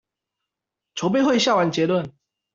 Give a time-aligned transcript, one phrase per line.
[0.95, 2.13] 籌備會下完結論